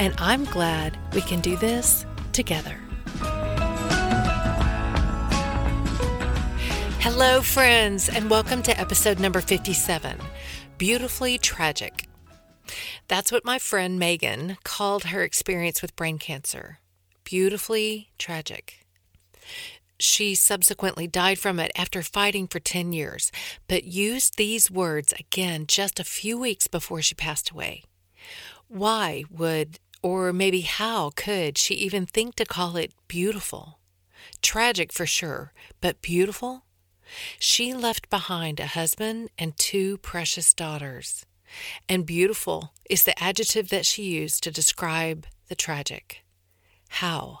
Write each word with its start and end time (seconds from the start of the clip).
and 0.00 0.14
I'm 0.16 0.46
glad 0.46 0.96
we 1.12 1.20
can 1.20 1.40
do 1.40 1.56
this 1.56 2.06
together. 2.32 2.74
Hello, 7.00 7.42
friends, 7.42 8.08
and 8.08 8.30
welcome 8.30 8.62
to 8.62 8.80
episode 8.80 9.20
number 9.20 9.42
57 9.42 10.16
Beautifully 10.78 11.36
Tragic. 11.36 12.08
That's 13.08 13.30
what 13.30 13.44
my 13.44 13.58
friend 13.58 13.98
Megan 13.98 14.56
called 14.64 15.04
her 15.04 15.22
experience 15.22 15.82
with 15.82 15.94
brain 15.96 16.18
cancer. 16.18 16.78
Beautifully 17.24 18.08
tragic. 18.18 18.86
She 19.98 20.34
subsequently 20.34 21.08
died 21.08 21.38
from 21.38 21.60
it 21.60 21.72
after 21.76 22.00
fighting 22.00 22.46
for 22.46 22.58
10 22.58 22.94
years, 22.94 23.30
but 23.68 23.84
used 23.84 24.38
these 24.38 24.70
words 24.70 25.12
again 25.20 25.66
just 25.68 26.00
a 26.00 26.04
few 26.04 26.38
weeks 26.38 26.68
before 26.68 27.02
she 27.02 27.14
passed 27.14 27.50
away. 27.50 27.84
Why 28.66 29.24
would 29.28 29.78
or 30.02 30.32
maybe 30.32 30.62
how 30.62 31.10
could 31.10 31.58
she 31.58 31.74
even 31.74 32.06
think 32.06 32.36
to 32.36 32.44
call 32.44 32.76
it 32.76 32.92
beautiful? 33.08 33.78
Tragic 34.42 34.92
for 34.92 35.06
sure, 35.06 35.52
but 35.80 36.02
beautiful? 36.02 36.64
She 37.38 37.74
left 37.74 38.08
behind 38.08 38.60
a 38.60 38.66
husband 38.66 39.30
and 39.38 39.56
two 39.56 39.98
precious 39.98 40.54
daughters. 40.54 41.26
And 41.88 42.06
beautiful 42.06 42.72
is 42.88 43.04
the 43.04 43.20
adjective 43.22 43.68
that 43.70 43.86
she 43.86 44.04
used 44.04 44.42
to 44.44 44.50
describe 44.50 45.26
the 45.48 45.56
tragic. 45.56 46.24
How? 46.88 47.40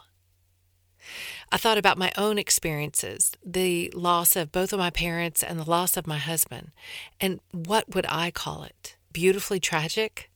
I 1.52 1.56
thought 1.56 1.78
about 1.78 1.98
my 1.98 2.12
own 2.16 2.38
experiences, 2.38 3.32
the 3.44 3.90
loss 3.94 4.36
of 4.36 4.52
both 4.52 4.72
of 4.72 4.78
my 4.78 4.90
parents 4.90 5.42
and 5.42 5.58
the 5.58 5.68
loss 5.68 5.96
of 5.96 6.06
my 6.06 6.18
husband, 6.18 6.70
and 7.20 7.40
what 7.52 7.94
would 7.94 8.06
I 8.08 8.30
call 8.30 8.62
it? 8.62 8.96
Beautifully 9.12 9.58
tragic? 9.58 10.29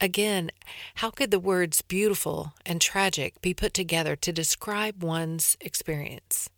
Again, 0.00 0.50
how 0.96 1.10
could 1.10 1.30
the 1.30 1.38
words 1.38 1.82
beautiful 1.82 2.54
and 2.64 2.80
tragic 2.80 3.40
be 3.42 3.52
put 3.52 3.74
together 3.74 4.16
to 4.16 4.32
describe 4.32 5.02
one's 5.02 5.58
experience? 5.60 6.48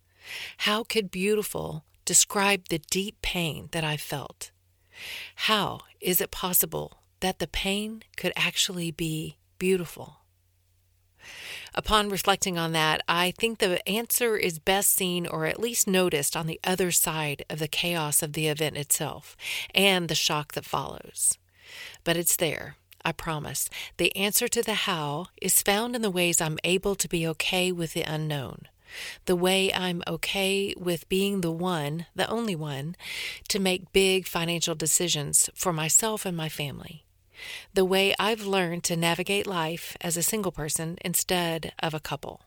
How 0.59 0.85
could 0.85 1.11
beautiful 1.11 1.85
describe 2.05 2.69
the 2.69 2.79
deep 2.79 3.21
pain 3.21 3.69
that 3.73 3.83
I 3.83 3.97
felt? 3.97 4.53
How 5.35 5.81
is 6.01 6.21
it 6.21 6.31
possible 6.31 7.03
that 7.19 7.41
the 7.41 7.49
pain 7.49 8.03
could 8.17 8.33
actually 8.37 8.93
be 8.93 9.39
beautiful? 9.59 10.19
Upon 11.75 12.11
reflecting 12.11 12.59
on 12.59 12.73
that, 12.73 13.03
I 13.09 13.33
think 13.33 13.59
the 13.59 13.87
answer 13.89 14.37
is 14.37 14.61
best 14.61 14.95
seen 14.95 15.27
or 15.27 15.47
at 15.47 15.59
least 15.59 15.89
noticed 15.89 16.37
on 16.37 16.47
the 16.47 16.61
other 16.63 16.93
side 16.93 17.45
of 17.51 17.59
the 17.59 17.69
chaos 17.69 18.23
of 18.23 18.35
the 18.35 18.47
event 18.47 18.77
itself 18.77 19.37
and 19.75 20.09
the 20.09 20.15
shock 20.15 20.53
that 20.53 20.65
follows. 20.65 21.39
But 22.05 22.17
it's 22.17 22.37
there 22.37 22.77
I 23.05 23.13
promise. 23.13 23.69
The 23.97 24.15
answer 24.17 24.49
to 24.49 24.63
the 24.63 24.75
how 24.75 25.27
is 25.41 25.63
found 25.63 25.97
in 25.97 26.03
the 26.03 26.11
ways 26.11 26.41
I'm 26.41 26.59
able 26.65 26.95
to 26.95 27.09
be 27.09 27.27
okay 27.29 27.73
with 27.73 27.95
the 27.95 28.03
unknown. 28.03 28.69
The 29.25 29.37
way 29.37 29.73
I'm 29.73 30.03
okay 30.07 30.75
with 30.77 31.09
being 31.09 31.41
the 31.41 31.51
one, 31.51 32.07
the 32.15 32.29
only 32.29 32.55
one, 32.55 32.95
to 33.49 33.59
make 33.59 33.93
big 33.93 34.27
financial 34.27 34.75
decisions 34.75 35.49
for 35.55 35.73
myself 35.73 36.27
and 36.27 36.37
my 36.37 36.49
family. 36.49 37.05
The 37.75 37.85
way 37.85 38.15
I've 38.19 38.43
learned 38.47 38.85
to 38.85 38.97
navigate 38.97 39.47
life 39.47 39.97
as 40.01 40.17
a 40.17 40.23
single 40.23 40.53
person 40.53 40.99
instead 41.05 41.73
of 41.81 41.95
a 41.95 42.01
couple. 42.01 42.43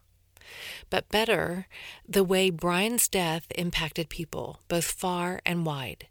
But 0.89 1.09
better, 1.09 1.67
the 2.07 2.23
way 2.23 2.49
Brian's 2.49 3.07
death 3.07 3.47
impacted 3.55 4.09
people, 4.09 4.59
both 4.67 4.85
far 4.85 5.41
and 5.45 5.65
wide 5.65 6.07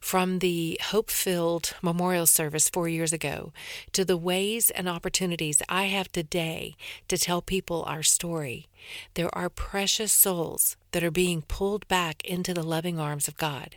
from 0.00 0.38
the 0.38 0.78
hope 0.90 1.10
filled 1.10 1.74
memorial 1.82 2.26
service 2.26 2.68
four 2.68 2.88
years 2.88 3.12
ago 3.12 3.52
to 3.92 4.04
the 4.04 4.16
ways 4.16 4.70
and 4.70 4.88
opportunities 4.88 5.62
I 5.68 5.84
have 5.84 6.10
today 6.10 6.76
to 7.08 7.18
tell 7.18 7.42
people 7.42 7.84
our 7.84 8.02
story, 8.02 8.66
there 9.14 9.34
are 9.34 9.48
precious 9.48 10.12
souls 10.12 10.76
that 10.92 11.04
are 11.04 11.10
being 11.10 11.42
pulled 11.42 11.86
back 11.88 12.24
into 12.24 12.54
the 12.54 12.62
loving 12.62 12.98
arms 12.98 13.28
of 13.28 13.36
God, 13.36 13.76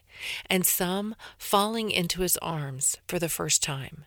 and 0.50 0.66
some 0.66 1.16
falling 1.38 1.92
into 1.92 2.22
His 2.22 2.38
arms 2.38 2.98
for 3.08 3.20
the 3.20 3.30
first 3.30 3.64
time. 3.64 4.06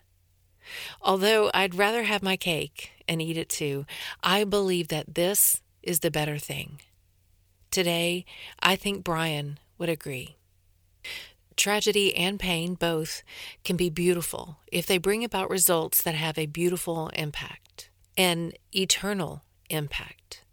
Although 1.01 1.51
I'd 1.53 1.75
rather 1.75 2.03
have 2.03 2.23
my 2.23 2.37
cake 2.37 2.91
and 3.07 3.21
eat 3.21 3.37
it 3.37 3.49
too, 3.49 3.85
I 4.23 4.43
believe 4.43 4.87
that 4.87 5.15
this 5.15 5.61
is 5.81 5.99
the 5.99 6.11
better 6.11 6.37
thing. 6.37 6.79
Today, 7.71 8.25
I 8.61 8.75
think 8.75 9.03
Brian 9.03 9.59
would 9.77 9.89
agree. 9.89 10.37
Tragedy 11.55 12.15
and 12.15 12.39
pain, 12.39 12.75
both, 12.75 13.23
can 13.63 13.75
be 13.75 13.89
beautiful 13.89 14.57
if 14.71 14.85
they 14.85 14.97
bring 14.97 15.23
about 15.23 15.49
results 15.49 16.01
that 16.01 16.15
have 16.15 16.37
a 16.37 16.45
beautiful 16.45 17.09
impact, 17.09 17.89
an 18.17 18.53
eternal 18.75 19.43
impact. 19.69 20.43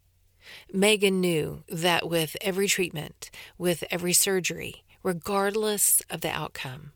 Megan 0.72 1.20
knew 1.20 1.64
that 1.68 2.08
with 2.08 2.36
every 2.40 2.68
treatment, 2.68 3.30
with 3.58 3.84
every 3.90 4.12
surgery, 4.12 4.84
regardless 5.02 6.02
of 6.10 6.20
the 6.20 6.30
outcome, 6.30 6.92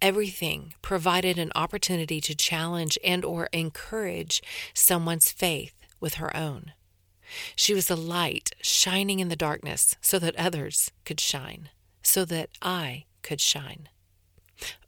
everything 0.00 0.74
provided 0.82 1.38
an 1.38 1.52
opportunity 1.54 2.20
to 2.20 2.34
challenge 2.34 2.98
and 3.04 3.24
or 3.24 3.48
encourage 3.52 4.42
someone's 4.74 5.30
faith 5.30 5.74
with 6.00 6.14
her 6.14 6.34
own. 6.36 6.72
She 7.56 7.74
was 7.74 7.88
a 7.90 7.96
light 7.96 8.50
shining 8.60 9.20
in 9.20 9.28
the 9.28 9.36
darkness 9.36 9.96
so 10.00 10.18
that 10.18 10.36
others 10.36 10.90
could 11.04 11.20
shine, 11.20 11.70
so 12.02 12.24
that 12.26 12.50
I 12.60 13.04
could 13.22 13.40
shine. 13.40 13.88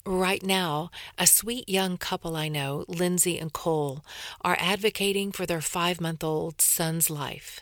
Right 0.06 0.42
now, 0.42 0.90
a 1.18 1.26
sweet 1.26 1.68
young 1.68 1.96
couple 1.96 2.36
I 2.36 2.48
know, 2.48 2.84
Lindsay 2.88 3.38
and 3.38 3.52
Cole, 3.52 4.04
are 4.42 4.56
advocating 4.60 5.32
for 5.32 5.46
their 5.46 5.62
five 5.62 6.00
month 6.00 6.22
old 6.22 6.60
son's 6.60 7.08
life. 7.08 7.60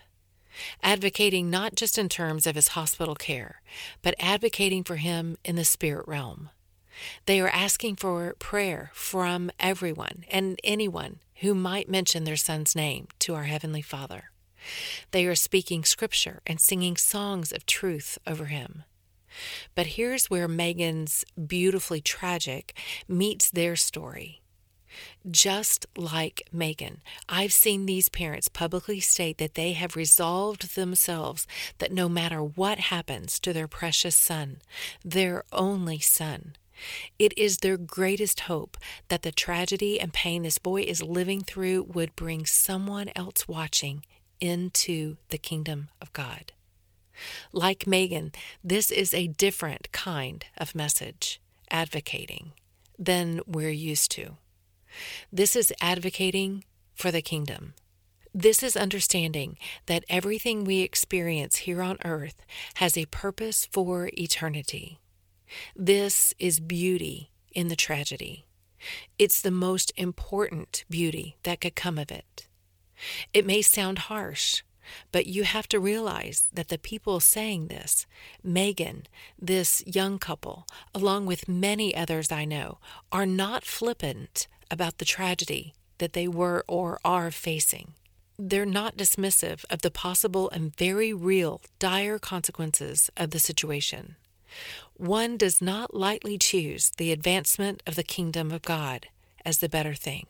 Advocating 0.83 1.49
not 1.51 1.75
just 1.77 1.97
in 1.97 2.09
terms 2.09 2.47
of 2.47 2.57
his 2.57 2.69
hospital 2.69 3.15
care, 3.15 3.63
but 4.03 4.15
advocating 4.19 4.85
for 4.85 4.97
him 4.97 5.39
in 5.45 5.57
the 5.57 5.65
spirit 5.65 6.07
realm. 6.07 6.51
They 7.27 7.41
are 7.41 7.49
asking 7.49 7.97
for 7.97 8.35
prayer 8.39 8.91
from 8.93 9.51
everyone 9.59 10.25
and 10.31 10.59
anyone 10.63 11.21
who 11.37 11.55
might 11.55 11.89
mention 11.89 12.25
their 12.25 12.37
son's 12.37 12.77
name 12.77 13.09
to 13.21 13.35
our 13.35 13.45
Heavenly 13.45 13.83
Father. 13.83 14.31
They 15.11 15.27
are 15.27 15.35
speaking 15.35 15.85
scripture 15.85 16.41
and 16.47 16.61
singing 16.61 16.97
songs 16.97 17.53
of 17.53 17.67
truth 17.67 18.19
over 18.27 18.47
him. 18.47 18.85
But 19.75 19.87
here's 19.87 20.31
where 20.31 20.49
Megan's 20.49 21.25
beautifully 21.46 22.00
tragic 22.00 22.76
meets 23.08 23.50
their 23.50 23.76
story. 23.76 24.43
Just 25.31 25.87
like 25.96 26.43
Megan, 26.52 27.00
I've 27.29 27.52
seen 27.52 27.87
these 27.87 28.08
parents 28.08 28.49
publicly 28.49 29.00
state 29.00 29.38
that 29.38 29.55
they 29.55 29.73
have 29.73 29.96
resolved 29.96 30.75
themselves 30.75 31.46
that 31.79 31.93
no 31.93 32.08
matter 32.08 32.43
what 32.43 32.79
happens 32.79 33.40
to 33.40 33.52
their 33.52 33.69
precious 33.69 34.17
son, 34.17 34.58
their 35.05 35.44
only 35.52 35.99
son, 35.99 36.56
it 37.19 37.37
is 37.38 37.58
their 37.58 37.76
greatest 37.76 38.40
hope 38.40 38.76
that 39.08 39.23
the 39.23 39.32
tragedy 39.32 40.00
and 40.00 40.12
pain 40.12 40.43
this 40.43 40.58
boy 40.58 40.82
is 40.82 41.02
living 41.02 41.40
through 41.40 41.85
would 41.85 42.17
bring 42.17 42.44
someone 42.44 43.11
else 43.14 43.46
watching 43.46 44.05
into 44.40 45.17
the 45.28 45.38
kingdom 45.38 45.88
of 46.00 46.12
God. 46.12 46.52
Like 47.53 47.87
Megan, 47.87 48.33
this 48.63 48.91
is 48.91 49.13
a 49.15 49.29
different 49.29 49.91
kind 49.93 50.45
of 50.57 50.75
message, 50.75 51.41
advocating, 51.71 52.53
than 52.99 53.41
we're 53.47 53.71
used 53.71 54.11
to. 54.13 54.37
This 55.33 55.57
is 55.57 55.73
advocating 55.81 56.65
for 56.95 57.11
the 57.11 57.23
kingdom. 57.23 57.75
This 58.35 58.63
is 58.63 58.77
understanding 58.77 59.59
that 59.87 60.05
everything 60.09 60.65
we 60.65 60.81
experience 60.81 61.57
here 61.57 61.83
on 61.83 61.99
earth 62.05 62.47
has 62.75 62.97
a 62.97 63.07
purpose 63.07 63.67
for 63.71 64.11
eternity. 64.17 64.99
This 65.77 66.33
is 66.39 66.61
beauty 66.61 67.31
in 67.53 67.69
the 67.69 67.77
tragedy. 67.77 68.47
It's 69.19 69.43
the 69.43 69.51
most 69.51 69.93
important 69.97 70.85
beauty 70.89 71.37
that 71.43 71.61
could 71.61 71.75
come 71.75 71.99
of 71.99 72.11
it. 72.11 72.49
It 73.33 73.47
may 73.47 73.63
sound 73.63 73.99
harsh, 74.01 74.63
but 75.11 75.26
you 75.26 75.44
have 75.44 75.69
to 75.69 75.81
realize 75.81 76.49
that 76.52 76.69
the 76.69 76.79
people 76.79 77.20
saying 77.20 77.69
this, 77.69 78.06
Megan, 78.43 79.05
this 79.38 79.82
young 79.87 80.19
couple, 80.19 80.67
along 80.94 81.26
with 81.26 81.49
many 81.49 81.94
others 81.94 82.32
I 82.32 82.44
know, 82.44 82.79
are 83.11 83.26
not 83.26 83.64
flippant 83.64 84.49
about 84.70 84.99
the 84.99 85.05
tragedy 85.05 85.75
that 85.99 86.12
they 86.12 86.26
were 86.26 86.64
or 86.67 86.99
are 87.05 87.31
facing. 87.31 87.94
They're 88.38 88.67
not 88.67 88.96
dismissive 88.96 89.64
of 89.70 89.82
the 89.82 89.90
possible 89.90 90.50
and 90.50 90.75
very 90.76 91.12
real 91.12 91.61
dire 91.78 92.19
consequences 92.19 93.11
of 93.17 93.31
the 93.31 93.38
situation. 93.38 94.17
One 94.96 95.37
does 95.37 95.62
not 95.62 95.94
lightly 95.94 96.38
choose 96.38 96.90
the 96.96 97.12
advancement 97.12 97.82
of 97.87 97.94
the 97.94 98.02
kingdom 98.02 98.50
of 98.50 98.62
God 98.62 99.08
as 99.44 99.58
the 99.58 99.69
better 99.69 99.94
thing. 99.94 100.26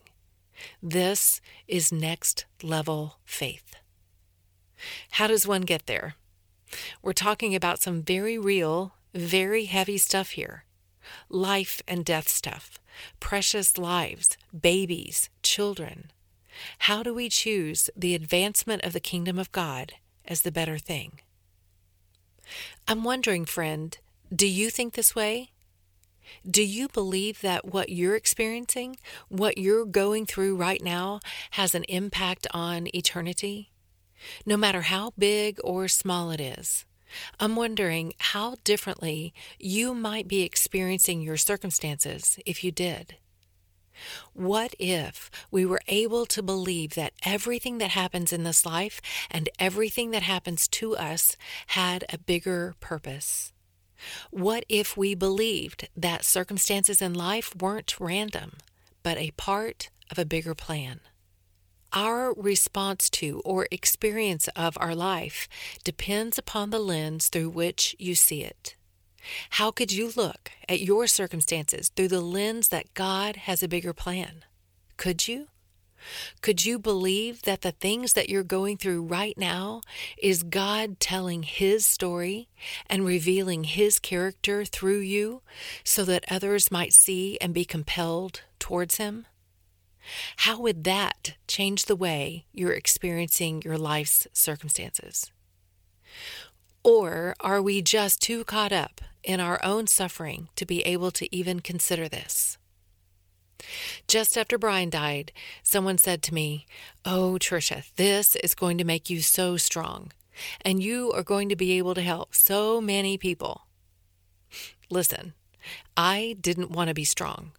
This 0.81 1.41
is 1.67 1.91
next 1.91 2.45
level 2.61 3.17
faith. 3.25 3.75
How 5.11 5.27
does 5.27 5.47
one 5.47 5.61
get 5.61 5.85
there? 5.85 6.15
We're 7.01 7.13
talking 7.13 7.55
about 7.55 7.81
some 7.81 8.01
very 8.01 8.37
real, 8.37 8.93
very 9.13 9.65
heavy 9.65 9.97
stuff 9.97 10.31
here 10.31 10.65
life 11.29 11.81
and 11.87 12.05
death 12.05 12.29
stuff, 12.29 12.79
precious 13.19 13.77
lives, 13.77 14.37
babies, 14.57 15.29
children. 15.41 16.11
How 16.79 17.03
do 17.03 17.13
we 17.13 17.29
choose 17.29 17.89
the 17.95 18.15
advancement 18.15 18.83
of 18.83 18.93
the 18.93 18.99
kingdom 18.99 19.37
of 19.37 19.51
God 19.51 19.93
as 20.25 20.41
the 20.41 20.51
better 20.51 20.77
thing? 20.77 21.19
I'm 22.87 23.03
wondering, 23.03 23.45
friend, 23.45 23.97
do 24.33 24.47
you 24.47 24.69
think 24.69 24.93
this 24.93 25.15
way? 25.15 25.51
Do 26.49 26.63
you 26.63 26.87
believe 26.87 27.41
that 27.41 27.65
what 27.65 27.89
you're 27.89 28.15
experiencing, 28.15 28.97
what 29.27 29.57
you're 29.57 29.85
going 29.85 30.25
through 30.25 30.55
right 30.55 30.81
now, 30.81 31.19
has 31.51 31.75
an 31.75 31.83
impact 31.85 32.47
on 32.51 32.87
eternity? 32.95 33.72
No 34.45 34.57
matter 34.57 34.81
how 34.81 35.13
big 35.17 35.59
or 35.63 35.87
small 35.87 36.31
it 36.31 36.39
is. 36.39 36.85
I'm 37.39 37.55
wondering 37.55 38.13
how 38.17 38.55
differently 38.63 39.33
you 39.59 39.93
might 39.93 40.27
be 40.27 40.41
experiencing 40.41 41.21
your 41.21 41.37
circumstances 41.37 42.39
if 42.45 42.63
you 42.63 42.71
did. 42.71 43.17
What 44.33 44.73
if 44.79 45.29
we 45.51 45.65
were 45.65 45.81
able 45.87 46.25
to 46.27 46.41
believe 46.41 46.95
that 46.95 47.13
everything 47.23 47.77
that 47.77 47.91
happens 47.91 48.33
in 48.33 48.43
this 48.43 48.65
life 48.65 49.01
and 49.29 49.49
everything 49.59 50.11
that 50.11 50.23
happens 50.23 50.67
to 50.69 50.95
us 50.95 51.37
had 51.67 52.03
a 52.09 52.17
bigger 52.17 52.75
purpose? 52.79 53.53
What 54.31 54.65
if 54.67 54.97
we 54.97 55.15
believed 55.15 55.87
that 55.95 56.25
circumstances 56.25 57.01
in 57.01 57.13
life 57.13 57.55
weren't 57.55 57.99
random, 57.99 58.57
but 59.01 59.17
a 59.17 59.31
part 59.31 59.89
of 60.11 60.17
a 60.17 60.25
bigger 60.25 60.55
plan? 60.55 60.99
Our 61.93 62.33
response 62.33 63.07
to 63.11 63.39
or 63.45 63.67
experience 63.69 64.47
of 64.55 64.77
our 64.79 64.95
life 64.95 65.47
depends 65.83 66.39
upon 66.39 66.71
the 66.71 66.79
lens 66.79 67.27
through 67.27 67.51
which 67.51 67.95
you 67.99 68.15
see 68.15 68.41
it. 68.41 68.75
How 69.51 69.69
could 69.69 69.91
you 69.91 70.11
look 70.15 70.51
at 70.67 70.81
your 70.81 71.05
circumstances 71.05 71.89
through 71.89 72.07
the 72.07 72.19
lens 72.19 72.69
that 72.69 72.93
God 72.95 73.35
has 73.35 73.61
a 73.61 73.67
bigger 73.67 73.93
plan? 73.93 74.43
Could 74.97 75.27
you? 75.27 75.49
Could 76.41 76.65
you 76.65 76.79
believe 76.79 77.43
that 77.43 77.61
the 77.61 77.71
things 77.71 78.13
that 78.13 78.27
you're 78.27 78.43
going 78.43 78.77
through 78.77 79.03
right 79.03 79.37
now 79.37 79.81
is 80.17 80.43
God 80.43 80.99
telling 80.99 81.43
His 81.43 81.85
story 81.85 82.49
and 82.87 83.05
revealing 83.05 83.63
His 83.65 83.99
character 83.99 84.65
through 84.65 84.99
you 84.99 85.43
so 85.83 86.03
that 86.05 86.25
others 86.29 86.71
might 86.71 86.91
see 86.91 87.37
and 87.39 87.53
be 87.53 87.65
compelled 87.65 88.41
towards 88.59 88.97
Him? 88.97 89.27
How 90.37 90.59
would 90.59 90.83
that 90.83 91.35
change 91.47 91.85
the 91.85 91.95
way 91.95 92.45
you're 92.51 92.73
experiencing 92.73 93.61
your 93.63 93.77
life's 93.77 94.27
circumstances? 94.33 95.31
Or 96.83 97.35
are 97.39 97.61
we 97.61 97.81
just 97.81 98.21
too 98.21 98.43
caught 98.43 98.73
up 98.73 99.01
in 99.23 99.39
our 99.39 99.63
own 99.63 99.87
suffering 99.87 100.49
to 100.55 100.65
be 100.65 100.81
able 100.81 101.11
to 101.11 101.33
even 101.33 101.61
consider 101.61 102.09
this? 102.09 102.57
Just 104.07 104.37
after 104.37 104.57
Brian 104.57 104.89
died, 104.89 105.31
someone 105.63 105.97
said 105.97 106.21
to 106.23 106.33
me, 106.33 106.65
Oh, 107.05 107.37
Tricia, 107.39 107.83
this 107.95 108.35
is 108.37 108.55
going 108.55 108.77
to 108.77 108.83
make 108.83 109.09
you 109.09 109.21
so 109.21 109.55
strong, 109.55 110.11
and 110.61 110.83
you 110.83 111.11
are 111.13 111.23
going 111.23 111.47
to 111.47 111.55
be 111.55 111.77
able 111.77 111.95
to 111.95 112.01
help 112.01 112.35
so 112.35 112.81
many 112.81 113.17
people. 113.17 113.67
Listen, 114.89 115.33
I 115.95 116.35
didn't 116.41 116.71
want 116.71 116.89
to 116.89 116.93
be 116.93 117.05
strong 117.05 117.53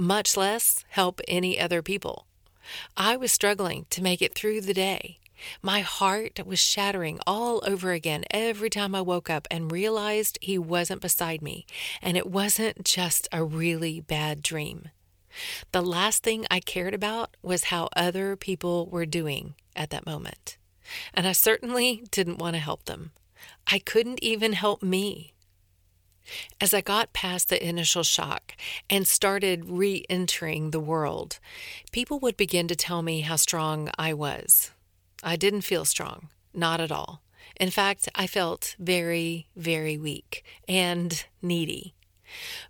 much 0.00 0.36
less 0.36 0.84
help 0.88 1.20
any 1.28 1.60
other 1.60 1.82
people. 1.82 2.26
I 2.96 3.16
was 3.16 3.32
struggling 3.32 3.86
to 3.90 4.02
make 4.02 4.22
it 4.22 4.34
through 4.34 4.62
the 4.62 4.74
day. 4.74 5.18
My 5.62 5.80
heart 5.80 6.40
was 6.44 6.58
shattering 6.58 7.18
all 7.26 7.62
over 7.66 7.92
again 7.92 8.24
every 8.30 8.70
time 8.70 8.94
I 8.94 9.00
woke 9.00 9.30
up 9.30 9.46
and 9.50 9.72
realized 9.72 10.38
he 10.40 10.58
wasn't 10.58 11.00
beside 11.00 11.42
me, 11.42 11.66
and 12.02 12.16
it 12.16 12.26
wasn't 12.26 12.84
just 12.84 13.28
a 13.32 13.44
really 13.44 14.00
bad 14.00 14.42
dream. 14.42 14.88
The 15.72 15.82
last 15.82 16.22
thing 16.22 16.46
I 16.50 16.60
cared 16.60 16.94
about 16.94 17.36
was 17.42 17.64
how 17.64 17.88
other 17.94 18.36
people 18.36 18.86
were 18.86 19.06
doing 19.06 19.54
at 19.76 19.90
that 19.90 20.06
moment. 20.06 20.58
And 21.14 21.26
I 21.26 21.32
certainly 21.32 22.04
didn't 22.10 22.38
want 22.38 22.54
to 22.54 22.60
help 22.60 22.84
them. 22.84 23.12
I 23.66 23.78
couldn't 23.78 24.22
even 24.22 24.54
help 24.54 24.82
me. 24.82 25.32
As 26.62 26.74
I 26.74 26.82
got 26.82 27.14
past 27.14 27.48
the 27.48 27.66
initial 27.66 28.02
shock 28.02 28.52
and 28.90 29.08
started 29.08 29.64
re 29.64 30.04
entering 30.10 30.70
the 30.70 30.80
world, 30.80 31.38
people 31.90 32.18
would 32.18 32.36
begin 32.36 32.68
to 32.68 32.76
tell 32.76 33.00
me 33.00 33.22
how 33.22 33.36
strong 33.36 33.88
I 33.98 34.12
was. 34.12 34.70
I 35.22 35.36
didn't 35.36 35.62
feel 35.62 35.86
strong, 35.86 36.28
not 36.52 36.78
at 36.78 36.92
all. 36.92 37.22
In 37.58 37.70
fact, 37.70 38.10
I 38.14 38.26
felt 38.26 38.76
very, 38.78 39.48
very 39.56 39.96
weak 39.96 40.44
and 40.68 41.24
needy. 41.40 41.94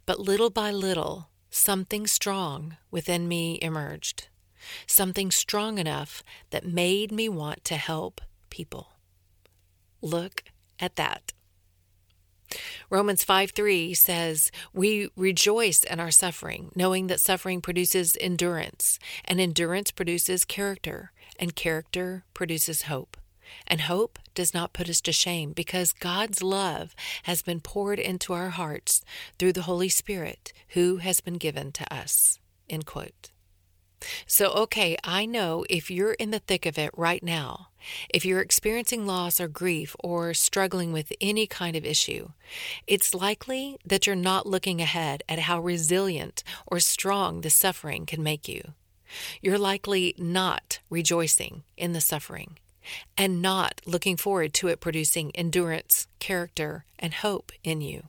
But 0.07 0.21
little 0.21 0.51
by 0.51 0.71
little, 0.71 1.29
something 1.51 2.07
strong 2.07 2.77
within 2.93 3.27
me 3.27 3.59
emerged. 3.61 4.29
Something 4.87 5.33
strong 5.33 5.79
enough 5.79 6.23
that 6.51 6.65
made 6.65 7.11
me 7.11 7.29
want 7.29 7.65
to 7.65 7.77
help 7.77 8.21
people. 8.51 8.93
Look 10.01 10.45
at 10.79 10.95
that. 10.95 11.33
Romans 12.91 13.23
5 13.23 13.53
3 13.53 13.95
says, 13.95 14.51
We 14.75 15.09
rejoice 15.17 15.85
in 15.85 16.01
our 16.01 16.11
suffering, 16.11 16.73
knowing 16.75 17.07
that 17.07 17.21
suffering 17.21 17.61
produces 17.61 18.17
endurance, 18.21 18.99
and 19.25 19.41
endurance 19.41 19.93
produces 19.93 20.45
character, 20.45 21.13
and 21.39 21.55
character 21.55 22.25
produces 22.35 22.83
hope. 22.83 23.17
And 23.67 23.83
hope 23.83 24.19
does 24.35 24.53
not 24.53 24.73
put 24.73 24.89
us 24.89 25.01
to 25.03 25.13
shame 25.13 25.53
because 25.53 25.93
God's 25.93 26.43
love 26.43 26.95
has 27.25 27.43
been 27.43 27.61
poured 27.61 28.01
into 28.01 28.33
our 28.33 28.51
hearts 28.51 29.03
through 29.39 29.53
the 29.53 29.63
Holy 29.63 29.89
Spirit 29.89 30.53
who 30.71 30.97
has 30.97 31.21
been 31.21 31.35
given 31.35 31.73
to 31.73 31.95
us. 31.95 32.41
End 32.69 32.87
quote. 32.87 33.31
So, 34.27 34.51
okay, 34.53 34.97
I 35.05 35.27
know 35.27 35.65
if 35.69 35.91
you're 35.91 36.15
in 36.15 36.31
the 36.31 36.39
thick 36.39 36.67
of 36.67 36.79
it 36.79 36.91
right 36.97 37.23
now, 37.23 37.69
if 38.09 38.25
you're 38.25 38.41
experiencing 38.41 39.07
loss 39.07 39.41
or 39.41 39.49
grief 39.49 39.97
or 40.03 40.35
struggling 40.35 40.93
with 40.93 41.13
any 41.21 41.47
kind 41.47 41.77
of 41.77 41.85
issue, 41.85 42.31
it's 42.87 43.15
likely 43.15 43.79
that 43.85 44.07
you're 44.07 44.17
not 44.17 44.47
looking 44.47 44.81
ahead 44.81 45.23
at 45.29 45.41
how 45.41 45.61
resilient 45.61 46.43
or 46.67 46.81
strong 46.81 47.41
the 47.41 47.51
suffering 47.51 48.07
can 48.07 48.23
make 48.23 48.49
you. 48.49 48.75
You're 49.41 49.59
likely 49.59 50.15
not 50.19 50.81
rejoicing 50.89 51.65
in 51.77 51.93
the 51.93 52.01
suffering 52.01 52.59
and 53.17 53.43
not 53.43 53.81
looking 53.87 54.17
forward 54.17 54.55
to 54.55 54.69
it 54.69 54.81
producing 54.81 55.31
endurance, 55.35 56.07
character, 56.19 56.85
and 56.99 57.15
hope 57.15 57.53
in 57.63 57.81
you. 57.81 58.05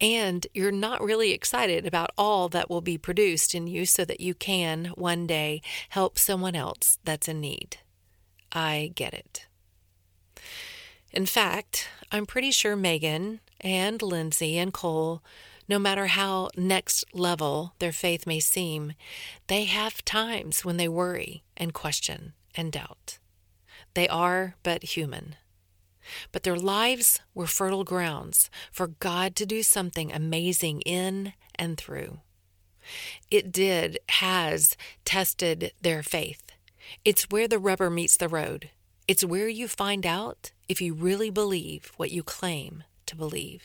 And 0.00 0.46
you're 0.54 0.72
not 0.72 1.02
really 1.02 1.32
excited 1.32 1.86
about 1.86 2.10
all 2.16 2.48
that 2.50 2.70
will 2.70 2.80
be 2.80 2.98
produced 2.98 3.54
in 3.54 3.66
you 3.66 3.86
so 3.86 4.04
that 4.04 4.20
you 4.20 4.34
can 4.34 4.86
one 4.94 5.26
day 5.26 5.62
help 5.90 6.18
someone 6.18 6.54
else 6.54 6.98
that's 7.04 7.28
in 7.28 7.40
need. 7.40 7.78
I 8.52 8.92
get 8.94 9.14
it. 9.14 9.46
In 11.12 11.26
fact, 11.26 11.88
I'm 12.12 12.26
pretty 12.26 12.50
sure 12.50 12.76
Megan 12.76 13.40
and 13.60 14.02
Lindsay 14.02 14.58
and 14.58 14.72
Cole, 14.72 15.22
no 15.68 15.78
matter 15.78 16.06
how 16.06 16.50
next 16.56 17.04
level 17.12 17.74
their 17.78 17.92
faith 17.92 18.26
may 18.26 18.38
seem, 18.38 18.92
they 19.46 19.64
have 19.64 20.04
times 20.04 20.64
when 20.64 20.76
they 20.76 20.88
worry 20.88 21.42
and 21.56 21.72
question 21.72 22.34
and 22.54 22.70
doubt. 22.70 23.18
They 23.94 24.08
are 24.08 24.56
but 24.62 24.82
human. 24.82 25.36
But 26.32 26.42
their 26.42 26.56
lives 26.56 27.20
were 27.34 27.46
fertile 27.46 27.84
grounds 27.84 28.50
for 28.70 28.88
God 28.88 29.36
to 29.36 29.46
do 29.46 29.62
something 29.62 30.12
amazing 30.12 30.82
in 30.82 31.32
and 31.56 31.76
through. 31.76 32.20
It 33.30 33.50
did, 33.50 33.98
has 34.08 34.76
tested 35.04 35.72
their 35.80 36.02
faith. 36.02 36.42
It's 37.04 37.30
where 37.30 37.48
the 37.48 37.58
rubber 37.58 37.90
meets 37.90 38.16
the 38.16 38.28
road. 38.28 38.70
It's 39.08 39.24
where 39.24 39.48
you 39.48 39.68
find 39.68 40.06
out 40.06 40.52
if 40.68 40.80
you 40.80 40.94
really 40.94 41.30
believe 41.30 41.92
what 41.96 42.10
you 42.10 42.22
claim 42.22 42.84
to 43.06 43.16
believe. 43.16 43.62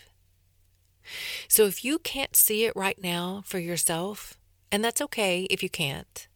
So 1.48 1.66
if 1.66 1.84
you 1.84 2.00
can't 2.00 2.36
see 2.36 2.66
it 2.66 2.76
right 2.76 3.02
now 3.02 3.42
for 3.46 3.60
yourself, 3.60 4.38
and 4.72 4.84
that's 4.84 5.02
okay 5.02 5.48
if 5.50 5.64
you 5.64 5.70
can't, 5.70 6.28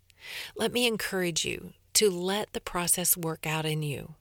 let 0.55 0.73
me 0.73 0.87
encourage 0.87 1.45
you 1.45 1.73
to 1.93 2.09
let 2.09 2.53
the 2.53 2.61
process 2.61 3.15
work 3.15 3.45
out 3.45 3.65
in 3.65 3.83
you. 3.83 4.15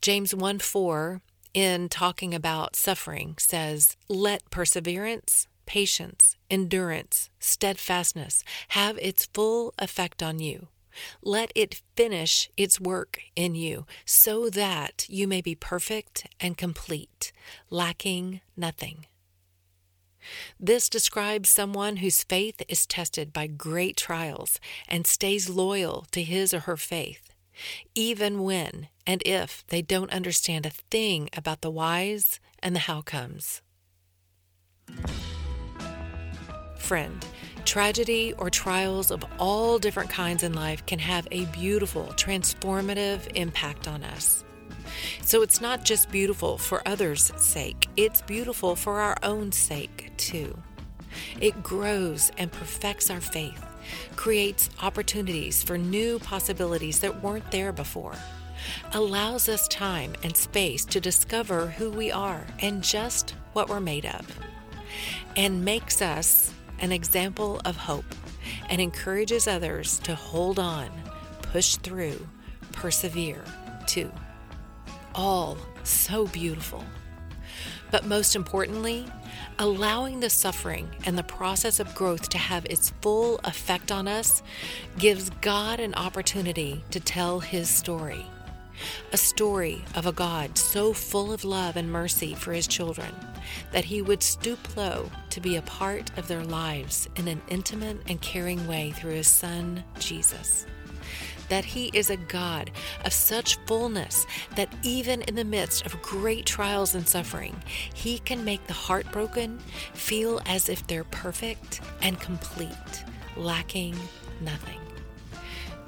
James 0.00 0.34
1 0.34 0.58
4, 0.58 1.20
in 1.54 1.88
talking 1.88 2.34
about 2.34 2.76
suffering, 2.76 3.34
says, 3.38 3.96
Let 4.08 4.48
perseverance, 4.50 5.48
patience, 5.64 6.36
endurance, 6.50 7.30
steadfastness 7.40 8.44
have 8.68 8.98
its 8.98 9.26
full 9.32 9.74
effect 9.78 10.22
on 10.22 10.38
you. 10.38 10.68
Let 11.22 11.52
it 11.54 11.82
finish 11.96 12.48
its 12.56 12.80
work 12.80 13.20
in 13.34 13.54
you, 13.54 13.86
so 14.04 14.48
that 14.50 15.06
you 15.08 15.28
may 15.28 15.40
be 15.40 15.54
perfect 15.54 16.26
and 16.40 16.56
complete, 16.56 17.32
lacking 17.70 18.40
nothing. 18.56 19.06
This 20.58 20.88
describes 20.88 21.50
someone 21.50 21.96
whose 21.96 22.24
faith 22.24 22.62
is 22.68 22.86
tested 22.86 23.32
by 23.32 23.46
great 23.46 23.96
trials 23.96 24.58
and 24.88 25.06
stays 25.06 25.48
loyal 25.48 26.06
to 26.12 26.22
his 26.22 26.52
or 26.52 26.60
her 26.60 26.76
faith, 26.76 27.32
even 27.94 28.42
when 28.42 28.88
and 29.06 29.22
if 29.24 29.64
they 29.68 29.82
don't 29.82 30.12
understand 30.12 30.66
a 30.66 30.70
thing 30.70 31.28
about 31.36 31.60
the 31.60 31.70
whys 31.70 32.40
and 32.60 32.74
the 32.74 32.80
how 32.80 33.02
comes. 33.02 33.62
Friend, 36.76 37.24
tragedy 37.64 38.32
or 38.38 38.48
trials 38.48 39.10
of 39.10 39.24
all 39.38 39.78
different 39.78 40.10
kinds 40.10 40.42
in 40.42 40.52
life 40.52 40.86
can 40.86 40.98
have 41.00 41.26
a 41.30 41.46
beautiful, 41.46 42.04
transformative 42.16 43.20
impact 43.34 43.88
on 43.88 44.04
us. 44.04 44.44
So 45.22 45.42
it's 45.42 45.60
not 45.60 45.84
just 45.84 46.10
beautiful 46.10 46.58
for 46.58 46.86
others' 46.86 47.32
sake, 47.36 47.88
it's 47.96 48.22
beautiful 48.22 48.76
for 48.76 49.00
our 49.00 49.16
own 49.22 49.50
sake 49.50 50.12
too. 50.16 50.56
It 51.40 51.62
grows 51.62 52.30
and 52.38 52.52
perfects 52.52 53.10
our 53.10 53.20
faith, 53.20 53.65
creates 54.16 54.70
opportunities 54.82 55.62
for 55.62 55.78
new 55.78 56.18
possibilities 56.18 57.00
that 57.00 57.22
weren't 57.22 57.50
there 57.50 57.72
before, 57.72 58.16
allows 58.92 59.48
us 59.48 59.68
time 59.68 60.14
and 60.22 60.36
space 60.36 60.84
to 60.86 61.00
discover 61.00 61.66
who 61.66 61.90
we 61.90 62.10
are 62.10 62.46
and 62.60 62.82
just 62.82 63.34
what 63.52 63.68
we're 63.68 63.80
made 63.80 64.06
of, 64.06 64.38
and 65.36 65.64
makes 65.64 66.02
us 66.02 66.52
an 66.80 66.92
example 66.92 67.60
of 67.64 67.76
hope 67.76 68.04
and 68.68 68.80
encourages 68.80 69.46
others 69.46 69.98
to 70.00 70.14
hold 70.14 70.58
on, 70.58 70.90
push 71.42 71.76
through, 71.76 72.26
persevere 72.72 73.44
too. 73.86 74.10
All 75.14 75.56
so 75.84 76.26
beautiful. 76.26 76.84
But 77.90 78.04
most 78.04 78.34
importantly, 78.34 79.06
allowing 79.58 80.20
the 80.20 80.30
suffering 80.30 80.88
and 81.04 81.16
the 81.16 81.22
process 81.22 81.80
of 81.80 81.94
growth 81.94 82.28
to 82.30 82.38
have 82.38 82.66
its 82.66 82.92
full 83.00 83.40
effect 83.44 83.92
on 83.92 84.08
us 84.08 84.42
gives 84.98 85.30
God 85.40 85.80
an 85.80 85.94
opportunity 85.94 86.84
to 86.90 87.00
tell 87.00 87.40
His 87.40 87.68
story. 87.68 88.26
A 89.12 89.16
story 89.16 89.84
of 89.94 90.06
a 90.06 90.12
God 90.12 90.58
so 90.58 90.92
full 90.92 91.32
of 91.32 91.44
love 91.44 91.76
and 91.76 91.90
mercy 91.90 92.34
for 92.34 92.52
His 92.52 92.66
children 92.66 93.14
that 93.72 93.84
He 93.84 94.02
would 94.02 94.22
stoop 94.22 94.76
low 94.76 95.10
to 95.30 95.40
be 95.40 95.56
a 95.56 95.62
part 95.62 96.10
of 96.18 96.28
their 96.28 96.44
lives 96.44 97.08
in 97.16 97.28
an 97.28 97.40
intimate 97.48 97.98
and 98.08 98.20
caring 98.20 98.66
way 98.66 98.90
through 98.90 99.14
His 99.14 99.28
Son, 99.28 99.82
Jesus 99.98 100.66
that 101.48 101.64
He 101.64 101.90
is 101.92 102.10
a 102.10 102.16
God 102.16 102.70
of 103.04 103.12
such 103.12 103.56
fullness 103.66 104.26
that 104.54 104.72
even 104.82 105.22
in 105.22 105.34
the 105.34 105.44
midst 105.44 105.86
of 105.86 106.00
great 106.02 106.46
trials 106.46 106.94
and 106.94 107.06
suffering, 107.06 107.54
He 107.94 108.18
can 108.18 108.44
make 108.44 108.66
the 108.66 108.72
heartbroken 108.72 109.58
feel 109.94 110.40
as 110.46 110.68
if 110.68 110.86
they're 110.86 111.04
perfect 111.04 111.80
and 112.02 112.20
complete, 112.20 113.04
lacking 113.36 113.96
nothing. 114.40 114.80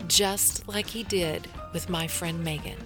Just 0.06 0.68
like 0.68 0.86
He 0.86 1.02
did 1.02 1.48
with 1.72 1.88
my 1.88 2.06
friend 2.06 2.42
Megan. 2.42 2.78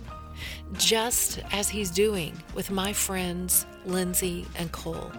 Just 0.74 1.40
as 1.52 1.68
He's 1.68 1.90
doing 1.90 2.40
with 2.54 2.70
my 2.70 2.92
friends 2.92 3.66
Lindsay 3.84 4.46
and 4.56 4.72
Cole. 4.72 5.12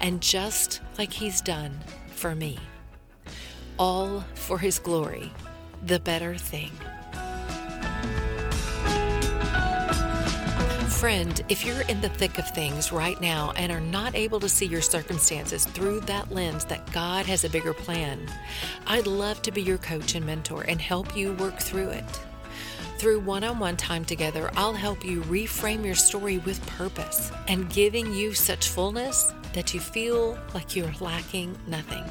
And 0.00 0.20
just 0.20 0.80
like 0.98 1.12
He's 1.12 1.40
done 1.40 1.78
for 2.08 2.34
me. 2.34 2.58
All 3.78 4.24
for 4.34 4.58
His 4.58 4.78
glory 4.78 5.32
the 5.86 6.00
better 6.00 6.34
thing. 6.34 6.70
Friend, 10.88 11.44
if 11.50 11.66
you're 11.66 11.82
in 11.82 12.00
the 12.00 12.08
thick 12.08 12.38
of 12.38 12.48
things 12.50 12.90
right 12.90 13.20
now 13.20 13.52
and 13.56 13.70
are 13.70 13.80
not 13.80 14.14
able 14.14 14.40
to 14.40 14.48
see 14.48 14.64
your 14.64 14.80
circumstances 14.80 15.66
through 15.66 16.00
that 16.00 16.32
lens 16.32 16.64
that 16.66 16.90
God 16.92 17.26
has 17.26 17.44
a 17.44 17.50
bigger 17.50 17.74
plan, 17.74 18.26
I'd 18.86 19.06
love 19.06 19.42
to 19.42 19.52
be 19.52 19.60
your 19.60 19.76
coach 19.76 20.14
and 20.14 20.24
mentor 20.24 20.62
and 20.62 20.80
help 20.80 21.14
you 21.14 21.34
work 21.34 21.58
through 21.58 21.90
it. 21.90 22.20
Through 22.96 23.20
one 23.20 23.44
on 23.44 23.58
one 23.58 23.76
time 23.76 24.06
together, 24.06 24.50
I'll 24.56 24.72
help 24.72 25.04
you 25.04 25.20
reframe 25.22 25.84
your 25.84 25.96
story 25.96 26.38
with 26.38 26.64
purpose 26.68 27.30
and 27.48 27.68
giving 27.68 28.14
you 28.14 28.32
such 28.32 28.70
fullness 28.70 29.34
that 29.52 29.74
you 29.74 29.80
feel 29.80 30.38
like 30.54 30.74
you're 30.74 30.94
lacking 31.00 31.58
nothing. 31.66 32.04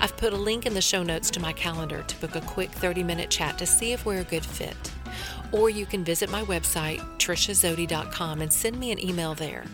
I've 0.00 0.16
put 0.16 0.32
a 0.32 0.36
link 0.36 0.66
in 0.66 0.74
the 0.74 0.80
show 0.80 1.02
notes 1.02 1.30
to 1.32 1.40
my 1.40 1.52
calendar 1.52 2.02
to 2.02 2.16
book 2.16 2.36
a 2.36 2.40
quick 2.40 2.70
30 2.70 3.02
minute 3.02 3.30
chat 3.30 3.58
to 3.58 3.66
see 3.66 3.92
if 3.92 4.04
we're 4.06 4.20
a 4.20 4.24
good 4.24 4.44
fit. 4.44 4.92
Or 5.52 5.70
you 5.70 5.86
can 5.86 6.04
visit 6.04 6.30
my 6.30 6.42
website, 6.42 7.00
triciazody.com, 7.18 8.42
and 8.42 8.52
send 8.52 8.78
me 8.78 8.92
an 8.92 9.04
email 9.04 9.34
there. 9.34 9.64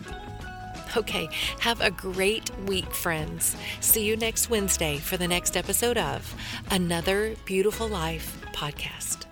Okay, 0.97 1.27
have 1.59 1.81
a 1.81 1.91
great 1.91 2.49
week, 2.59 2.89
friends. 2.93 3.57
See 3.81 4.05
you 4.05 4.15
next 4.15 4.49
Wednesday 4.49 4.97
for 4.97 5.17
the 5.17 5.27
next 5.27 5.57
episode 5.57 5.97
of 5.97 6.33
Another 6.71 7.35
Beautiful 7.45 7.89
Life 7.89 8.45
podcast. 8.53 9.24